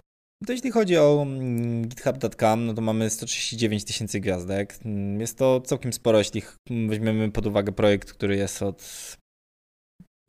To 0.45 0.53
jeśli 0.53 0.71
chodzi 0.71 0.97
o 0.97 1.21
mm, 1.21 1.87
github.com, 1.87 2.65
no 2.65 2.73
to 2.73 2.81
mamy 2.81 3.09
139 3.09 3.83
tysięcy 3.83 4.19
gwiazdek. 4.19 4.79
Mm, 4.85 5.21
jest 5.21 5.37
to 5.37 5.61
całkiem 5.61 5.93
sporo, 5.93 6.17
jeśli 6.17 6.41
weźmiemy 6.87 7.31
pod 7.31 7.45
uwagę 7.45 7.71
projekt, 7.71 8.13
który 8.13 8.35
jest 8.35 8.63
od 8.63 9.17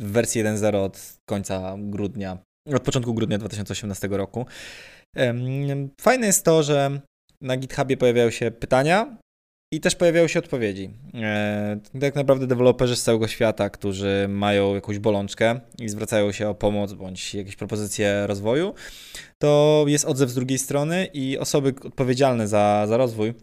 wersji 0.01 0.45
1.0 0.45 0.77
od 0.77 1.17
końca 1.29 1.77
grudnia, 1.79 2.39
od 2.75 2.83
początku 2.83 3.15
grudnia 3.15 3.39
2018 3.39 4.09
roku. 4.09 4.47
Fajne 6.01 6.27
jest 6.27 6.45
to, 6.45 6.63
że 6.63 7.01
na 7.41 7.57
GitHubie 7.57 7.97
pojawiają 7.97 8.31
się 8.31 8.51
pytania 8.51 9.17
i 9.73 9.81
też 9.81 9.97
pojawiają 9.97 10.29
się 10.29 10.39
odpowiedzi. 10.39 10.91
E, 11.15 11.81
tak 12.01 12.15
naprawdę 12.15 12.47
deweloperzy 12.47 12.97
z 12.97 13.03
całego 13.03 13.29
świata, 13.29 13.71
którzy 13.71 14.27
mają 14.29 14.75
jakąś 14.75 14.99
bolączkę 14.99 15.61
i 15.79 15.89
zwracają 15.89 16.33
się 16.33 16.49
o 16.49 16.55
pomoc 16.55 16.93
bądź 16.93 17.35
jakieś 17.35 17.57
propozycje 17.57 18.27
rozwoju, 18.27 18.75
to 19.39 19.85
jest 19.89 20.05
odzew 20.05 20.31
z 20.31 20.35
drugiej 20.35 20.59
strony 20.59 21.07
i 21.07 21.39
osoby 21.39 21.75
odpowiedzialne 21.85 22.49
za, 22.49 22.87
za 22.89 22.97
rozwój 22.97 23.35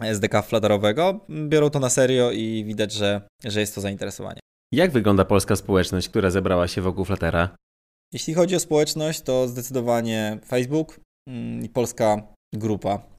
SDK 0.00 0.42
flutterowego 0.42 1.20
biorą 1.48 1.70
to 1.70 1.80
na 1.80 1.90
serio 1.90 2.30
i 2.30 2.64
widać, 2.64 2.92
że, 2.92 3.20
że 3.44 3.60
jest 3.60 3.74
to 3.74 3.80
zainteresowanie. 3.80 4.40
Jak 4.72 4.90
wygląda 4.90 5.24
polska 5.24 5.56
społeczność, 5.56 6.08
która 6.08 6.30
zebrała 6.30 6.68
się 6.68 6.82
wokół 6.82 7.04
Fluttera? 7.04 7.56
Jeśli 8.12 8.34
chodzi 8.34 8.56
o 8.56 8.60
społeczność, 8.60 9.20
to 9.20 9.48
zdecydowanie 9.48 10.38
Facebook 10.46 11.00
mm, 11.28 11.64
i 11.64 11.68
polska 11.68 12.22
grupa 12.52 13.17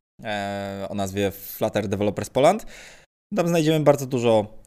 o 0.90 0.96
nazwie 0.96 1.32
Flutter 1.32 1.88
Developers 1.88 2.30
Poland. 2.30 2.66
Tam 3.36 3.48
znajdziemy 3.48 3.80
bardzo 3.80 4.06
dużo 4.06 4.60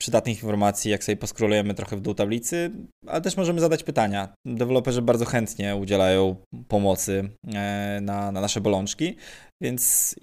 przydatnych 0.00 0.36
informacji, 0.36 0.90
jak 0.90 1.04
sobie 1.04 1.16
poskrolujemy 1.16 1.74
trochę 1.74 1.96
w 1.96 2.00
dół 2.00 2.14
tablicy, 2.14 2.70
ale 3.06 3.20
też 3.20 3.36
możemy 3.36 3.60
zadać 3.60 3.82
pytania. 3.82 4.34
Deweloperzy 4.46 5.02
bardzo 5.02 5.24
chętnie 5.24 5.76
udzielają 5.76 6.36
pomocy 6.68 7.30
e, 7.54 7.98
na, 8.02 8.32
na 8.32 8.40
nasze 8.40 8.60
bolączki, 8.60 9.16
więc 9.62 10.14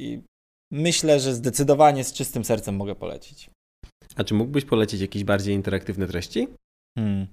myślę, 0.72 1.20
że 1.20 1.34
zdecydowanie 1.34 2.04
z 2.04 2.14
czystym 2.14 2.46
sercem 2.46 2.76
mogę 2.76 2.96
polecić. 2.96 3.50
A 4.16 4.24
czy 4.24 4.34
mógłbyś 4.34 4.66
polecić 4.66 5.02
jakieś 5.02 5.24
bardziej 5.24 5.56
interaktywne 5.56 6.08
treści? 6.08 6.48
Hmm. 6.98 7.28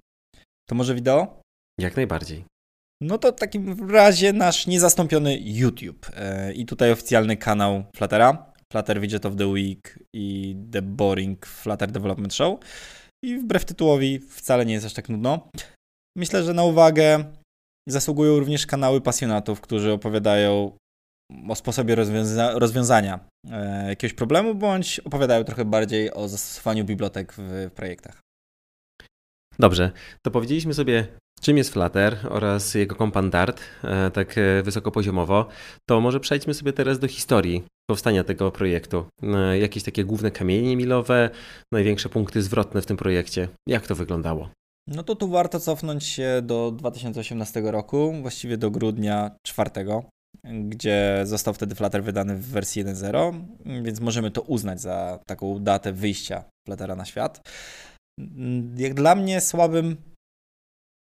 To 0.69 0.75
może 0.75 0.95
wideo? 0.95 1.41
Jak 1.81 1.97
najbardziej. 1.97 2.45
No 3.03 3.19
to 3.19 3.33
w 3.33 3.39
takim 3.39 3.91
razie 3.91 4.33
nasz 4.33 4.67
niezastąpiony 4.67 5.39
YouTube 5.41 6.11
e, 6.17 6.53
i 6.53 6.67
tutaj 6.67 6.93
oficjalny 6.93 7.37
kanał 7.37 7.85
Fluttera, 7.97 8.53
Flutter 8.73 9.01
Widget 9.01 9.27
of 9.27 9.37
the 9.37 9.47
Week 9.47 9.99
i 10.15 10.57
The 10.73 10.83
Boring 10.83 11.47
Flutter 11.47 11.91
Development 11.91 12.35
Show. 12.35 12.61
I 13.25 13.37
wbrew 13.37 13.65
tytułowi 13.65 14.19
wcale 14.19 14.67
nie 14.67 14.75
jest 14.75 14.87
aż 14.87 14.93
tak 14.93 15.09
nudno. 15.09 15.49
Myślę, 16.17 16.45
że 16.45 16.55
na 16.55 16.65
uwagę 16.65 17.25
zasługują 17.89 18.39
również 18.39 18.67
kanały 18.67 19.01
pasjonatów, 19.01 19.61
którzy 19.61 19.93
opowiadają 19.93 20.73
o 21.49 21.55
sposobie 21.55 21.95
rozwiąza 21.95 22.59
rozwiązania 22.59 23.21
e, 23.51 23.89
jakiegoś 23.89 24.15
problemu, 24.15 24.55
bądź 24.55 25.01
opowiadają 25.01 25.45
trochę 25.45 25.65
bardziej 25.65 26.15
o 26.15 26.29
zastosowaniu 26.29 26.85
bibliotek 26.85 27.33
w 27.39 27.71
projektach. 27.75 28.21
Dobrze, 29.61 29.91
to 30.23 30.31
powiedzieliśmy 30.31 30.75
sobie, 30.75 31.07
czym 31.41 31.57
jest 31.57 31.73
Flutter 31.73 32.17
oraz 32.31 32.75
jego 32.75 32.95
kompandart, 32.95 33.61
e, 33.85 34.11
tak 34.11 34.39
e, 34.39 34.63
wysokopoziomowo, 34.63 35.47
to 35.89 36.01
może 36.01 36.21
przejdźmy 36.21 36.55
sobie 36.55 36.73
teraz 36.73 36.99
do 36.99 37.09
historii 37.09 37.65
powstania 37.91 38.25
tego 38.25 38.51
projektu. 38.51 39.07
Jakieś 39.61 39.83
takie 39.83 40.05
główne 40.05 40.31
kamienie 40.31 40.77
milowe, 40.77 41.31
największe 41.73 42.09
punkty 42.09 42.43
zwrotne 42.43 42.83
w 42.83 42.87
tym 42.87 42.97
projekcie. 42.97 43.49
Jak 43.69 43.87
to 43.87 43.95
wyglądało? 43.95 44.49
No 44.87 45.03
to 45.03 45.17
tu 45.17 45.29
warto 45.29 45.61
cofnąć 45.61 46.05
się 46.05 46.43
do 46.43 46.71
2018 46.71 47.63
roku, 47.65 48.15
właściwie 48.23 48.59
do 48.59 48.71
grudnia 48.71 49.31
4 49.47 49.71
gdzie 50.45 51.23
został 51.25 51.55
wtedy 51.55 51.75
Flutter 51.75 52.05
wydany 52.05 52.37
w 52.37 52.47
wersji 52.47 52.85
1.0, 52.85 53.43
więc 53.83 54.01
możemy 54.01 54.31
to 54.31 54.43
uznać 54.43 54.81
za 54.81 55.19
taką 55.27 55.59
datę 55.59 55.93
wyjścia 55.93 56.45
Fluttera 56.67 56.97
na 56.97 57.05
świat. 57.05 57.49
Jak 58.77 58.95
dla 58.95 59.15
mnie 59.15 59.41
słabym 59.41 59.97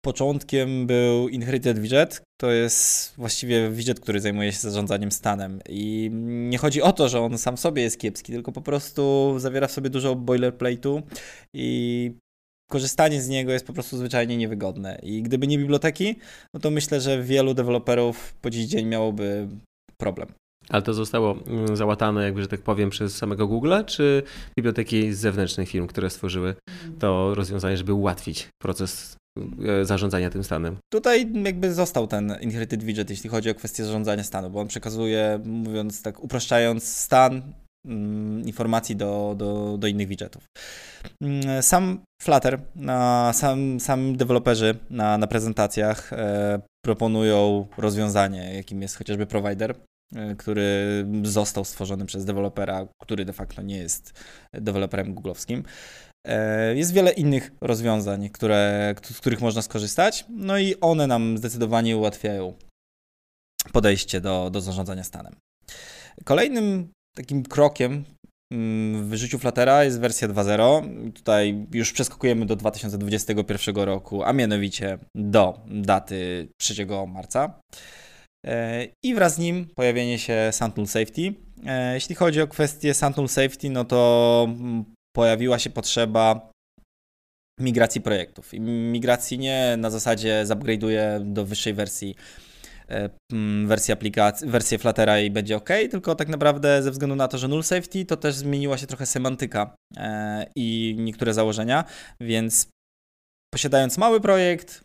początkiem 0.06 0.86
był 0.86 1.28
Inherited 1.28 1.78
Widget. 1.78 2.22
To 2.40 2.50
jest 2.50 3.14
właściwie 3.16 3.70
widget, 3.70 4.00
który 4.00 4.20
zajmuje 4.20 4.52
się 4.52 4.58
zarządzaniem 4.58 5.12
stanem. 5.12 5.60
I 5.68 6.10
nie 6.50 6.58
chodzi 6.58 6.82
o 6.82 6.92
to, 6.92 7.08
że 7.08 7.20
on 7.20 7.38
sam 7.38 7.56
w 7.56 7.60
sobie 7.60 7.82
jest 7.82 7.98
kiepski, 7.98 8.32
tylko 8.32 8.52
po 8.52 8.62
prostu 8.62 9.34
zawiera 9.38 9.66
w 9.66 9.72
sobie 9.72 9.90
dużo 9.90 10.16
boilerplate'u 10.16 11.02
i 11.54 12.12
korzystanie 12.70 13.22
z 13.22 13.28
niego 13.28 13.52
jest 13.52 13.66
po 13.66 13.72
prostu 13.72 13.96
zwyczajnie 13.96 14.36
niewygodne. 14.36 14.98
I 15.02 15.22
gdyby 15.22 15.46
nie 15.46 15.58
biblioteki, 15.58 16.16
no 16.54 16.60
to 16.60 16.70
myślę, 16.70 17.00
że 17.00 17.22
wielu 17.22 17.54
deweloperów 17.54 18.34
po 18.40 18.50
dziś 18.50 18.66
dzień 18.66 18.86
miałoby 18.86 19.48
problem. 19.96 20.28
Ale 20.68 20.82
to 20.82 20.94
zostało 20.94 21.36
mm, 21.46 21.76
załatane, 21.76 22.24
jakby, 22.24 22.42
że 22.42 22.48
tak 22.48 22.60
powiem, 22.60 22.90
przez 22.90 23.16
samego 23.16 23.46
Google, 23.46 23.72
czy 23.86 24.22
biblioteki 24.58 25.12
z 25.12 25.18
zewnętrznych 25.18 25.68
firm, 25.68 25.86
które 25.86 26.10
stworzyły 26.10 26.54
to 26.98 27.34
rozwiązanie, 27.34 27.76
żeby 27.76 27.92
ułatwić 27.92 28.48
proces 28.62 29.16
e, 29.64 29.84
zarządzania 29.84 30.30
tym 30.30 30.44
stanem. 30.44 30.76
Tutaj 30.92 31.32
jakby 31.44 31.74
został 31.74 32.06
ten 32.06 32.36
inherited 32.40 32.84
widget, 32.84 33.10
jeśli 33.10 33.30
chodzi 33.30 33.50
o 33.50 33.54
kwestię 33.54 33.84
zarządzania 33.84 34.22
stanu, 34.22 34.50
bo 34.50 34.60
on 34.60 34.68
przekazuje, 34.68 35.40
mówiąc 35.44 36.02
tak, 36.02 36.24
upraszczając 36.24 36.96
stan 36.96 37.42
Mm, 37.86 38.46
informacji 38.46 38.96
do, 38.96 39.34
do, 39.38 39.76
do 39.78 39.86
innych 39.86 40.08
widgetów. 40.08 40.44
Mm, 41.22 41.62
sam 41.62 42.00
Flutter, 42.22 42.58
sam, 43.32 43.80
sam 43.80 44.16
deweloperzy 44.16 44.78
na, 44.90 45.18
na 45.18 45.26
prezentacjach 45.26 46.12
e, 46.12 46.60
proponują 46.84 47.66
rozwiązanie, 47.78 48.54
jakim 48.54 48.82
jest 48.82 48.96
chociażby 48.96 49.26
provider, 49.26 49.74
który 50.38 51.06
został 51.22 51.64
stworzony 51.64 52.06
przez 52.06 52.24
dewelopera, 52.24 52.86
który 53.02 53.24
de 53.24 53.32
facto 53.32 53.62
nie 53.62 53.78
jest 53.78 54.24
deweloperem 54.52 55.14
googlowskim. 55.14 55.62
Jest 56.74 56.92
wiele 56.92 57.12
innych 57.12 57.50
rozwiązań, 57.60 58.28
które, 58.28 58.94
z 59.02 59.18
których 59.18 59.40
można 59.40 59.62
skorzystać, 59.62 60.24
no 60.28 60.58
i 60.58 60.74
one 60.80 61.06
nam 61.06 61.38
zdecydowanie 61.38 61.96
ułatwiają 61.96 62.54
podejście 63.72 64.20
do, 64.20 64.50
do 64.50 64.60
zarządzania 64.60 65.04
stanem. 65.04 65.36
Kolejnym 66.24 66.88
takim 67.16 67.42
krokiem 67.42 68.04
mm, 68.52 69.10
w 69.10 69.14
życiu 69.14 69.38
Fluttera 69.38 69.84
jest 69.84 70.00
wersja 70.00 70.28
2.0. 70.28 71.12
Tutaj 71.12 71.66
już 71.72 71.92
przeskakujemy 71.92 72.46
do 72.46 72.56
2021 72.56 73.76
roku, 73.76 74.24
a 74.24 74.32
mianowicie 74.32 74.98
do 75.14 75.60
daty 75.66 76.48
3 76.60 76.86
marca. 77.08 77.60
E, 78.46 78.86
I 79.04 79.14
wraz 79.14 79.34
z 79.34 79.38
nim 79.38 79.66
pojawienie 79.74 80.18
się 80.18 80.48
Sentinel 80.52 80.88
Safety. 80.88 81.34
E, 81.66 81.94
jeśli 81.94 82.14
chodzi 82.14 82.40
o 82.40 82.46
kwestię 82.46 82.94
Sentinel 82.94 83.28
Safety, 83.28 83.70
no 83.70 83.84
to 83.84 84.46
mm, 84.48 84.84
pojawiła 85.16 85.58
się 85.58 85.70
potrzeba 85.70 86.50
migracji 87.60 88.00
projektów. 88.00 88.54
I 88.54 88.60
migracji 88.60 89.38
nie 89.38 89.74
na 89.78 89.90
zasadzie 89.90 90.44
zupgrade'uję 90.46 91.20
do 91.20 91.44
wyższej 91.44 91.74
wersji 91.74 92.14
E, 92.88 93.10
wersję 93.66 93.94
aplikacji, 93.94 94.48
wersję 94.48 94.78
Fluttera 94.78 95.20
i 95.20 95.30
będzie 95.30 95.56
ok, 95.56 95.68
tylko 95.90 96.14
tak 96.14 96.28
naprawdę 96.28 96.82
ze 96.82 96.90
względu 96.90 97.16
na 97.16 97.28
to, 97.28 97.38
że 97.38 97.48
null 97.48 97.62
safety, 97.62 98.04
to 98.04 98.16
też 98.16 98.34
zmieniła 98.34 98.78
się 98.78 98.86
trochę 98.86 99.06
semantyka 99.06 99.76
i 100.56 100.96
niektóre 100.98 101.34
założenia, 101.34 101.84
więc 102.20 102.68
posiadając 103.54 103.98
mały 103.98 104.20
projekt 104.20 104.84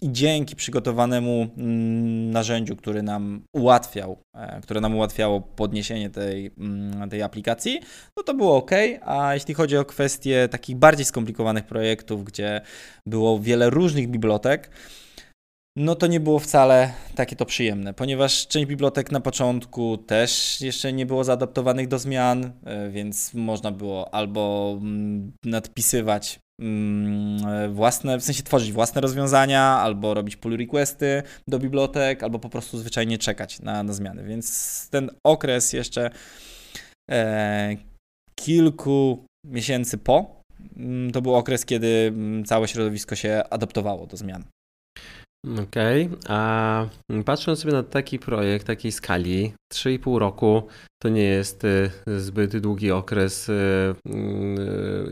i 0.00 0.12
dzięki 0.12 0.56
przygotowanemu 0.56 1.46
mm, 1.56 2.30
narzędziu, 2.30 2.76
który 2.76 3.02
nam 3.02 3.42
ułatwiał, 3.52 4.18
e, 4.34 4.60
które 4.60 4.80
nam 4.80 4.96
ułatwiało 4.96 5.40
podniesienie 5.40 6.10
tej, 6.10 6.50
mm, 6.58 7.10
tej 7.10 7.22
aplikacji, 7.22 7.80
no 8.16 8.22
to 8.22 8.34
było 8.34 8.56
ok, 8.56 8.70
a 9.02 9.34
jeśli 9.34 9.54
chodzi 9.54 9.76
o 9.76 9.84
kwestie 9.84 10.48
takich 10.48 10.76
bardziej 10.76 11.04
skomplikowanych 11.04 11.64
projektów, 11.66 12.24
gdzie 12.24 12.60
było 13.06 13.38
wiele 13.38 13.70
różnych 13.70 14.08
bibliotek, 14.08 14.70
no 15.76 15.94
to 15.94 16.06
nie 16.06 16.20
było 16.20 16.38
wcale 16.38 16.92
takie 17.14 17.36
to 17.36 17.46
przyjemne, 17.46 17.94
ponieważ 17.94 18.46
część 18.46 18.66
bibliotek 18.66 19.12
na 19.12 19.20
początku 19.20 19.96
też 19.96 20.60
jeszcze 20.60 20.92
nie 20.92 21.06
było 21.06 21.24
zaadaptowanych 21.24 21.88
do 21.88 21.98
zmian, 21.98 22.52
e, 22.64 22.90
więc 22.90 23.34
można 23.34 23.72
było 23.72 24.14
albo 24.14 24.74
mm, 24.80 25.32
nadpisywać 25.44 26.40
mm, 26.60 27.74
własne, 27.74 28.18
w 28.18 28.24
sensie 28.24 28.42
tworzyć 28.42 28.72
własne 28.72 29.00
rozwiązania, 29.00 29.62
albo 29.62 30.14
robić 30.14 30.36
pull 30.36 30.56
requesty 30.56 31.22
do 31.48 31.58
bibliotek, 31.58 32.22
albo 32.22 32.38
po 32.38 32.48
prostu 32.48 32.78
zwyczajnie 32.78 33.18
czekać 33.18 33.60
na, 33.60 33.82
na 33.82 33.92
zmiany. 33.92 34.24
Więc 34.24 34.88
ten 34.90 35.10
okres 35.26 35.72
jeszcze 35.72 36.10
e, 37.10 37.76
kilku 38.34 39.24
miesięcy 39.46 39.98
po, 39.98 40.40
mm, 40.76 41.10
to 41.10 41.22
był 41.22 41.34
okres, 41.34 41.64
kiedy 41.64 42.12
całe 42.46 42.68
środowisko 42.68 43.16
się 43.16 43.42
adaptowało 43.50 44.06
do 44.06 44.16
zmian. 44.16 44.44
Okej, 45.46 46.06
okay. 46.06 46.18
a 46.28 46.86
patrząc 47.24 47.58
sobie 47.58 47.72
na 47.72 47.82
taki 47.82 48.18
projekt, 48.18 48.66
takiej 48.66 48.92
skali, 48.92 49.52
3,5 49.72 50.18
roku 50.18 50.62
to 51.02 51.08
nie 51.08 51.22
jest 51.22 51.64
y, 51.64 51.90
zbyt 52.06 52.56
długi 52.56 52.90
okres 52.90 53.48
y, 53.48 53.52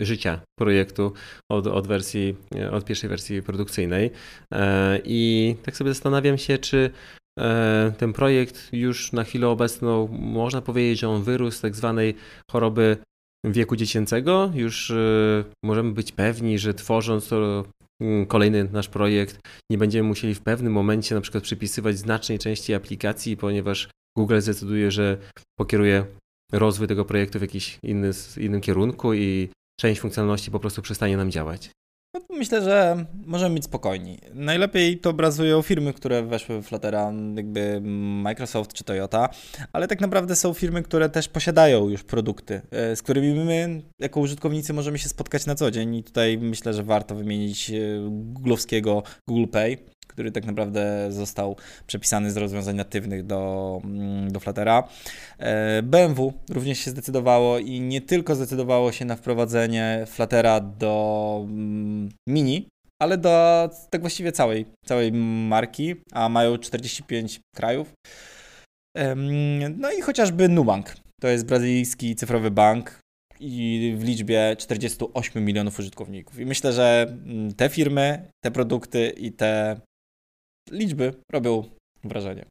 y, 0.01 0.05
życia 0.05 0.41
projektu 0.59 1.13
od, 1.51 1.67
od 1.67 1.87
wersji, 1.87 2.37
od 2.73 2.85
pierwszej 2.85 3.11
wersji 3.11 3.43
produkcyjnej. 3.43 4.11
E, 4.55 5.01
I 5.05 5.55
tak 5.63 5.77
sobie 5.77 5.91
zastanawiam 5.91 6.39
się, 6.39 6.59
czy 6.59 6.91
e, 7.39 7.93
ten 7.99 8.13
projekt 8.13 8.69
już 8.73 9.13
na 9.13 9.25
chwilę 9.25 9.49
obecną 9.49 10.09
można 10.13 10.63
powiedzieć, 10.63 11.01
że 11.01 11.09
on 11.09 11.23
wyrósł 11.23 11.59
z 11.59 11.61
tak 11.61 11.77
zwanej 11.77 12.15
choroby 12.51 12.97
wieku 13.45 13.77
dziecięcego. 13.77 14.51
Już 14.55 14.93
możemy 15.65 15.93
być 15.93 16.13
pewni, 16.13 16.59
że 16.59 16.75
tworząc 16.75 17.31
kolejny 18.29 18.69
nasz 18.73 18.89
projekt, 18.89 19.39
nie 19.71 19.79
będziemy 19.79 20.09
musieli 20.09 20.35
w 20.35 20.41
pewnym 20.41 20.73
momencie 20.73 21.15
na 21.15 21.21
przykład 21.21 21.45
przypisywać 21.45 21.99
znacznej 21.99 22.39
części 22.39 22.75
aplikacji, 22.75 23.37
ponieważ 23.37 23.89
Google 24.17 24.41
zdecyduje, 24.41 24.91
że 24.91 25.19
pokieruje 25.59 26.05
rozwój 26.53 26.89
tego 26.89 27.05
projektu 27.05 27.39
w 27.39 27.43
jakiś 27.43 27.79
inny, 27.83 28.11
innym 28.37 28.61
kierunku 28.61 29.15
i 29.15 29.49
część 29.81 30.01
funkcjonalności 30.01 30.51
po 30.51 30.61
prostu 30.61 30.83
przestanie 30.83 31.17
nam 31.17 31.31
działać. 31.31 31.71
Myślę, 32.41 32.63
że 32.63 33.05
możemy 33.27 33.55
być 33.55 33.65
spokojni. 33.65 34.19
Najlepiej 34.35 34.99
to 34.99 35.11
obrazują 35.11 35.63
firmy, 35.63 35.93
które 35.93 36.23
weszły 36.23 36.63
w 36.63 36.67
Fluttera, 36.67 37.13
jakby 37.37 37.81
Microsoft 38.23 38.73
czy 38.73 38.85
Toyota, 38.85 39.29
ale 39.73 39.89
tak 39.89 40.01
naprawdę 40.01 40.37
są 40.37 40.55
firmy, 40.55 40.83
które 40.83 41.09
też 41.09 41.29
posiadają 41.29 41.89
już 41.89 42.03
produkty, 42.03 42.61
e, 42.71 42.97
z 42.97 43.03
którymi 43.03 43.45
my 43.45 43.83
jako 43.99 44.21
użytkownicy 44.21 44.73
możemy 44.73 44.99
się 44.99 45.09
spotkać 45.09 45.47
na 45.47 45.55
co 45.55 45.71
dzień 45.71 45.95
i 45.95 46.05
tutaj 46.05 46.39
myślę, 46.39 46.75
że 46.75 46.83
warto 46.83 47.15
wymienić 47.15 47.71
e, 47.71 47.75
googlowskiego 48.11 49.03
Google 49.29 49.51
Pay, 49.51 49.79
który 50.11 50.33
tak 50.33 50.45
naprawdę 50.45 51.13
został 51.13 51.57
przepisany 51.87 52.31
z 52.31 52.37
rozwiązań 52.37 52.77
natywnych 52.77 53.27
do, 53.27 53.81
mm, 53.85 54.33
do 54.33 54.41
Fluttera. 54.41 54.89
E, 55.39 55.83
BMW 55.83 56.33
również 56.51 56.79
się 56.79 56.91
zdecydowało 56.91 57.59
i 57.59 57.81
nie 57.81 58.01
tylko 58.01 58.35
zdecydowało 58.35 58.93
się 58.93 59.05
na 59.05 59.17
wprowadzenie 59.17 60.05
Fluttera 60.07 60.61
do 60.61 61.45
mm, 61.45 62.09
Mini, 62.29 62.69
ale 63.03 63.19
do 63.19 63.69
tak 63.91 64.01
właściwie 64.01 64.33
całej, 64.33 64.67
całej 64.87 65.13
marki, 65.13 65.95
a 66.13 66.29
mają 66.29 66.59
45 66.59 67.41
krajów. 67.57 67.93
No 69.77 69.93
i 69.93 70.01
chociażby 70.01 70.49
Nubank. 70.49 70.97
To 71.21 71.29
jest 71.29 71.47
brazylijski 71.47 72.17
cyfrowy 72.17 72.51
bank 72.51 73.01
i 73.41 73.95
w 73.99 74.05
liczbie 74.05 74.57
48 74.59 75.45
milionów 75.45 75.79
użytkowników. 75.79 76.39
I 76.39 76.47
myślę, 76.47 76.73
że 76.73 77.07
mm, 77.09 77.55
te 77.55 77.69
firmy, 77.69 78.31
te 78.45 78.51
produkty 78.51 79.09
i 79.17 79.33
te 79.33 79.81
liczby 80.71 81.15
robią 81.33 81.65
wrażenie. 82.05 82.47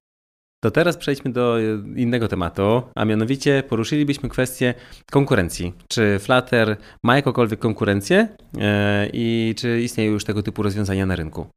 To 0.63 0.71
teraz 0.71 0.97
przejdźmy 0.97 1.31
do 1.31 1.57
innego 1.95 2.27
tematu, 2.27 2.81
a 2.95 3.05
mianowicie 3.05 3.63
poruszylibyśmy 3.69 4.29
kwestię 4.29 4.73
konkurencji. 5.11 5.73
Czy 5.87 6.19
Flutter 6.19 6.77
ma 7.03 7.15
jakąkolwiek 7.15 7.59
konkurencję 7.59 8.27
e, 8.57 9.09
i 9.13 9.55
czy 9.57 9.81
istnieją 9.81 10.11
już 10.11 10.23
tego 10.23 10.43
typu 10.43 10.63
rozwiązania 10.63 11.05
na 11.05 11.15
rynku? 11.15 11.47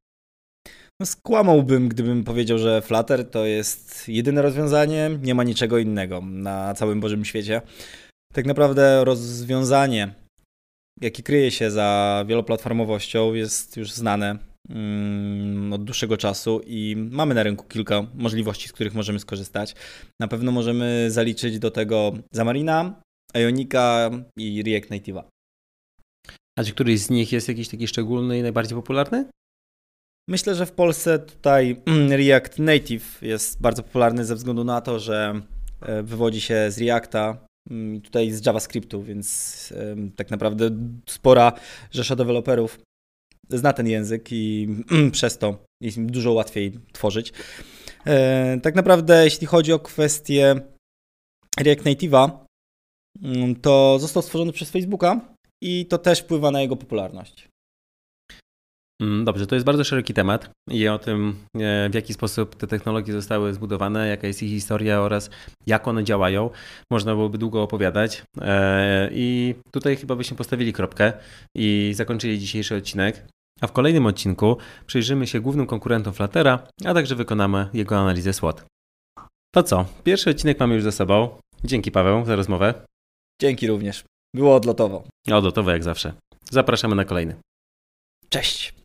No 1.00 1.06
skłamałbym, 1.06 1.88
gdybym 1.88 2.24
powiedział, 2.24 2.58
że 2.58 2.82
Flutter 2.82 3.30
to 3.30 3.46
jest 3.46 4.08
jedyne 4.08 4.42
rozwiązanie, 4.42 5.10
nie 5.22 5.34
ma 5.34 5.44
niczego 5.44 5.78
innego 5.78 6.20
na 6.20 6.74
całym 6.74 7.00
Bożym 7.00 7.24
świecie. 7.24 7.62
Tak 8.32 8.46
naprawdę 8.46 9.04
rozwiązanie, 9.04 10.14
jakie 11.00 11.22
kryje 11.22 11.50
się 11.50 11.70
za 11.70 12.24
wieloplatformowością, 12.28 13.34
jest 13.34 13.76
już 13.76 13.92
znane 13.92 14.51
od 15.72 15.84
dłuższego 15.84 16.16
czasu 16.16 16.60
i 16.66 16.96
mamy 17.10 17.34
na 17.34 17.42
rynku 17.42 17.64
kilka 17.68 18.06
możliwości, 18.14 18.68
z 18.68 18.72
których 18.72 18.94
możemy 18.94 19.18
skorzystać. 19.18 19.74
Na 20.20 20.28
pewno 20.28 20.52
możemy 20.52 21.10
zaliczyć 21.10 21.58
do 21.58 21.70
tego 21.70 22.12
Zamarina, 22.32 23.00
Ionika 23.36 24.10
i 24.38 24.62
React 24.62 24.90
Native'a. 24.90 25.22
A 26.58 26.64
czy 26.64 26.72
któryś 26.72 27.00
z 27.00 27.10
nich 27.10 27.32
jest 27.32 27.48
jakiś 27.48 27.68
taki 27.68 27.88
szczególny 27.88 28.38
i 28.38 28.42
najbardziej 28.42 28.76
popularny? 28.76 29.24
Myślę, 30.28 30.54
że 30.54 30.66
w 30.66 30.72
Polsce 30.72 31.18
tutaj 31.18 31.76
React 32.10 32.58
Native 32.58 33.22
jest 33.22 33.60
bardzo 33.60 33.82
popularny 33.82 34.24
ze 34.24 34.34
względu 34.34 34.64
na 34.64 34.80
to, 34.80 34.98
że 34.98 35.40
e, 35.80 36.02
wywodzi 36.02 36.40
się 36.40 36.70
z 36.70 36.78
Reacta 36.78 37.46
mm, 37.70 37.94
i 37.94 38.00
tutaj 38.00 38.30
z 38.30 38.46
JavaScriptu, 38.46 39.02
więc 39.02 39.72
tak 40.16 40.30
naprawdę 40.30 40.70
spora 41.06 41.52
rzesza 41.90 42.16
deweloperów 42.16 42.78
zna 43.58 43.72
ten 43.72 43.88
język 43.88 44.28
i 44.32 44.68
przez 45.12 45.38
to 45.38 45.64
jest 45.80 45.96
im 45.96 46.12
dużo 46.12 46.32
łatwiej 46.32 46.72
tworzyć. 46.92 47.32
E, 48.06 48.60
tak 48.60 48.74
naprawdę, 48.74 49.24
jeśli 49.24 49.46
chodzi 49.46 49.72
o 49.72 49.78
kwestię 49.78 50.60
React 51.60 51.84
Native'a, 51.84 52.30
mm, 53.22 53.56
to 53.56 53.98
został 53.98 54.22
stworzony 54.22 54.52
przez 54.52 54.70
Facebooka 54.70 55.20
i 55.62 55.86
to 55.86 55.98
też 55.98 56.20
wpływa 56.20 56.50
na 56.50 56.60
jego 56.60 56.76
popularność. 56.76 57.48
Mm, 59.02 59.24
dobrze, 59.24 59.46
to 59.46 59.54
jest 59.54 59.66
bardzo 59.66 59.84
szeroki 59.84 60.14
temat 60.14 60.50
i 60.70 60.88
o 60.88 60.98
tym, 60.98 61.34
e, 61.60 61.90
w 61.90 61.94
jaki 61.94 62.14
sposób 62.14 62.56
te 62.56 62.66
technologie 62.66 63.12
zostały 63.12 63.54
zbudowane, 63.54 64.08
jaka 64.08 64.26
jest 64.26 64.42
ich 64.42 64.50
historia 64.50 65.00
oraz 65.00 65.30
jak 65.66 65.88
one 65.88 66.04
działają, 66.04 66.50
można 66.90 67.14
byłoby 67.14 67.38
długo 67.38 67.62
opowiadać. 67.62 68.22
E, 68.40 69.10
I 69.12 69.54
tutaj 69.70 69.96
chyba 69.96 70.16
byśmy 70.16 70.36
postawili 70.36 70.72
kropkę 70.72 71.12
i 71.56 71.92
zakończyli 71.94 72.38
dzisiejszy 72.38 72.76
odcinek. 72.76 73.26
A 73.62 73.66
w 73.66 73.72
kolejnym 73.72 74.06
odcinku 74.06 74.56
przyjrzymy 74.86 75.26
się 75.26 75.40
głównym 75.40 75.66
konkurentom 75.66 76.12
Fluttera, 76.12 76.68
a 76.84 76.94
także 76.94 77.14
wykonamy 77.14 77.68
jego 77.72 77.98
analizę 77.98 78.32
SWOT. 78.32 78.64
To 79.54 79.62
co? 79.62 79.86
Pierwszy 80.04 80.30
odcinek 80.30 80.60
mamy 80.60 80.74
już 80.74 80.84
za 80.84 80.92
sobą. 80.92 81.38
Dzięki 81.64 81.90
Paweł 81.90 82.24
za 82.24 82.36
rozmowę. 82.36 82.74
Dzięki 83.40 83.66
również. 83.66 84.04
Było 84.34 84.56
odlotowo. 84.56 85.02
Odlotowo 85.32 85.70
jak 85.70 85.84
zawsze. 85.84 86.12
Zapraszamy 86.50 86.94
na 86.94 87.04
kolejny. 87.04 87.36
Cześć. 88.28 88.81